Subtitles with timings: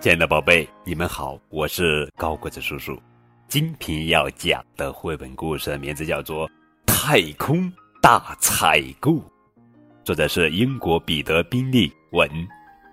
[0.00, 2.98] 亲爱的宝贝，你们好，我是高个子叔叔。
[3.48, 6.48] 今天要讲的绘本故事名字叫做
[6.86, 7.70] 《太空
[8.00, 9.12] 大采购》，
[10.02, 12.26] 作者是英国彼得·宾利文，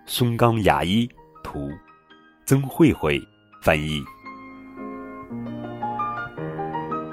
[0.06, 1.10] 松冈雅一
[1.46, 1.72] 图，
[2.46, 3.18] 曾慧慧
[3.62, 4.04] 翻译。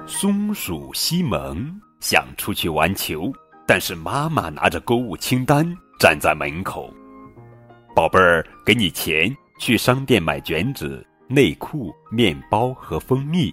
[0.08, 3.32] 松鼠西蒙想出去玩球，
[3.64, 5.64] 但是妈妈拿着购物清单
[6.00, 6.92] 站在门口。
[7.94, 9.32] 宝贝儿，给你钱。
[9.64, 13.50] 去商店买卷纸、内裤、面包和蜂蜜，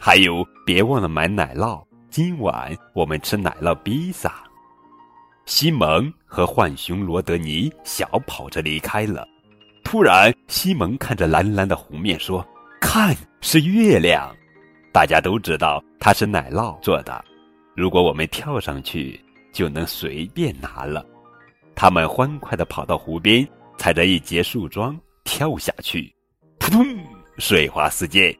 [0.00, 1.80] 还有别忘了买奶酪。
[2.10, 4.34] 今晚我们吃奶酪披萨。
[5.46, 9.24] 西蒙和浣熊罗德尼小跑着离开了。
[9.84, 12.44] 突然，西蒙看着蓝蓝的湖面说
[12.82, 14.34] ：“看，是月亮。”
[14.90, 17.24] 大家都知道它是奶酪做的。
[17.76, 21.06] 如果我们跳上去，就能随便拿了。
[21.76, 23.46] 他们欢快地跑到湖边，
[23.78, 24.98] 踩着一截树桩。
[25.36, 26.14] 跳下去，
[26.60, 26.86] 扑通，
[27.38, 28.32] 水花四溅。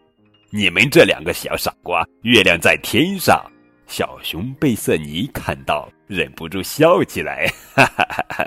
[0.51, 3.45] 你们这两个小傻瓜，月亮在天上。
[3.89, 7.49] 小熊贝瑟尼看到，忍不住笑起来。
[7.75, 8.47] 哈哈哈哈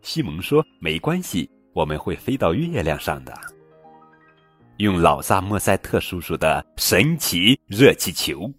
[0.00, 3.38] 西蒙说：“没关系，我们会飞到月亮上的。”
[4.78, 8.50] 用老萨莫塞特叔叔的神奇热气球。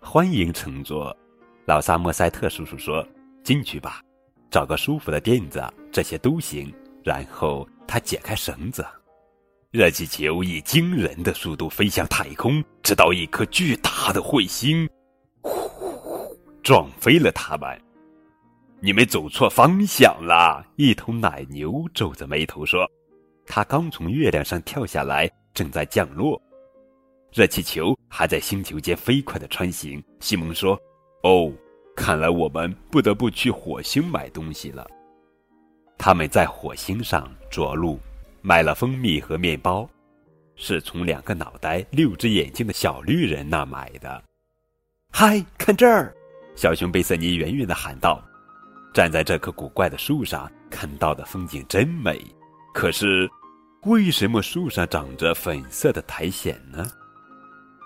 [0.00, 1.16] 欢迎乘坐。
[1.64, 3.02] 老萨莫塞特叔叔说
[3.42, 4.02] ：“进去吧，
[4.50, 6.70] 找个舒服的垫子，这些都行。”
[7.02, 7.66] 然后。
[7.86, 8.84] 他解开绳子，
[9.70, 14.88] 热气球以惊人的速度飞向太空，直到一颗巨大的彗星，
[15.42, 17.80] 呼，撞飞了他们。
[18.80, 20.64] 你们走错方向了！
[20.76, 22.88] 一头奶牛皱着眉头说
[23.46, 26.40] ：“他刚从月亮上跳下来，正在降落。
[27.32, 30.78] 热气球还在星球间飞快的穿行。”西蒙说
[31.24, 31.50] ：“哦，
[31.96, 34.86] 看来我们不得不去火星买东西了。”
[35.98, 37.98] 他们在火星上着陆，
[38.42, 39.88] 买了蜂蜜和面包，
[40.54, 44.22] 是从两个脑袋、六只眼睛的小绿人那买的。
[45.12, 46.14] 嗨，看这儿！
[46.54, 48.22] 小熊贝瑟尼远远的喊道
[48.94, 52.20] ：“站在这棵古怪的树上，看到的风景真美。
[52.72, 53.28] 可是，
[53.82, 56.86] 为什么树上长着粉色的苔藓呢？”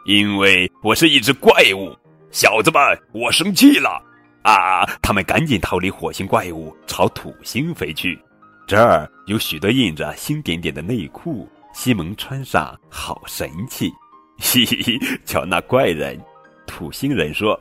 [0.07, 1.97] 因为我是一只怪物，
[2.31, 2.81] 小子们，
[3.13, 4.03] 我生气了。
[4.43, 4.85] 啊！
[5.03, 8.19] 他们赶紧逃离火星怪物，朝土星飞去。
[8.67, 13.91] 这儿有许多印着星点点的内裤，西蒙穿上好神气。
[14.39, 16.19] 嘻嘻，瞧那怪人！
[16.67, 17.61] 土星人说：“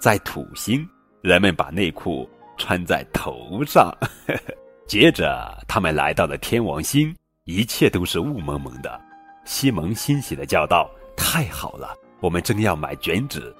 [0.00, 0.86] 在土星，
[1.20, 3.90] 人们把内裤穿在头上。”
[4.86, 9.00] 接着，他们来到了天王星，一切都是雾蒙蒙的。
[9.44, 13.54] 西蒙欣喜的叫道：“太好了，我们正要买卷纸。”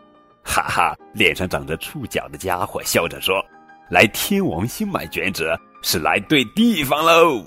[0.44, 3.44] 哈哈，脸上长着触角的家伙笑着说
[3.88, 5.48] ：“来天王星买卷纸
[5.82, 7.42] 是来对地方喽。”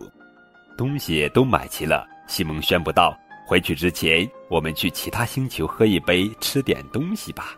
[0.78, 7.56] 东西都买齐了，西蒙宣布道：“回去之前，我们去其他星球喝一杯，吃点东西吧。”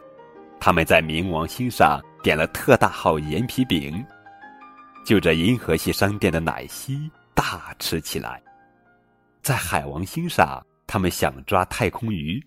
[0.59, 4.03] 他们在冥王星上点了特大号盐皮饼，
[5.05, 8.41] 就着银河系商店的奶昔大吃起来。
[9.41, 12.43] 在海王星上，他们想抓太空鱼，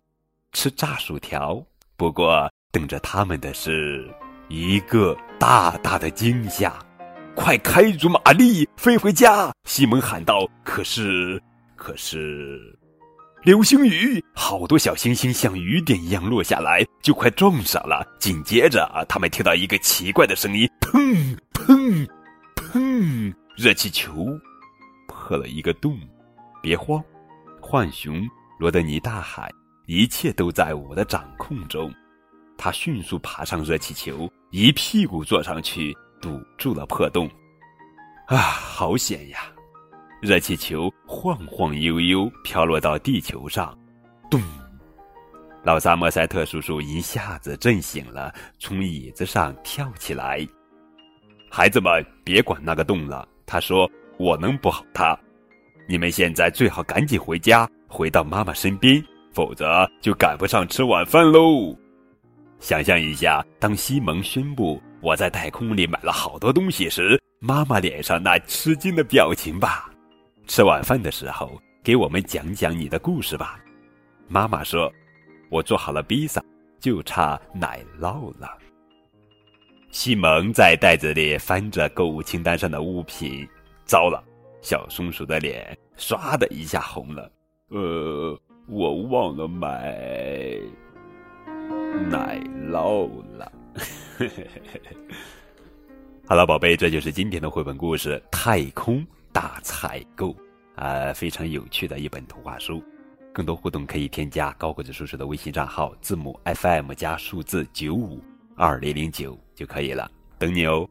[0.52, 1.64] 吃炸薯条，
[1.96, 2.50] 不过。
[2.72, 4.08] 等着他们的是
[4.48, 6.72] 一个大大的惊吓！
[7.34, 9.53] 快开足马力飞回家！
[9.64, 10.48] 西蒙喊道。
[10.62, 11.41] 可是，
[11.75, 12.60] 可是，
[13.42, 18.06] 流星雨，好多小星星像雨点一样落下来，就快撞上了。
[18.20, 22.09] 紧接着，他们听到一个奇怪的声音：砰砰
[22.54, 23.34] 砰！
[23.56, 24.26] 热气球
[25.09, 25.98] 破了一个洞。
[26.62, 27.03] 别慌，
[27.60, 28.28] 浣熊
[28.59, 29.50] 罗德尼大喊
[29.86, 31.92] ：“一切都在我的掌控中。”
[32.62, 37.26] 他迅速爬上热气球，一屁股坐上去，堵住了破洞。
[38.26, 39.50] 啊，好险呀！
[40.21, 43.75] 热气球晃晃悠悠飘落到地球上，
[44.31, 44.38] 咚！
[45.62, 50.47] 老萨莫塞特叔叔一下子震醒了，从椅子上跳起来。
[51.51, 53.91] 孩子们，别管那个洞了，他说
[54.21, 55.18] ：“我能补好它。
[55.89, 59.03] 你们现在最好赶紧回家，回到妈妈身边，
[59.33, 61.74] 否则就赶不上吃晚饭喽。”
[62.60, 69.91] 想象一下，当西蒙宣布我在太空里买了好多东西时，妈妈脸上那吃惊的表情吧。
[70.47, 73.59] 吃晚饭的时候，给我们讲讲你的故事吧。
[74.28, 74.92] 妈妈说
[75.51, 76.45] ：“我做好了披萨，
[76.78, 78.59] 就差奶酪了。”
[79.91, 83.48] 西蒙在袋子里翻着购物清单上的物品，
[83.86, 84.22] 糟了，
[84.60, 87.33] 小松鼠的脸唰的一下红了。
[87.71, 90.60] 呃，我忘了买。
[92.10, 92.40] 奶
[92.70, 93.52] 酪了，
[96.26, 100.28] 好了，宝贝，这就是今天的绘本故事《太空大采购》。
[100.76, 102.82] 呃，非常有趣的一本图画书。
[103.32, 108.20] 更多互动可以添加高个子叔叔的微信账号，字母 FM 加数字九五
[108.56, 110.88] 二零零九就可以了，等你哦。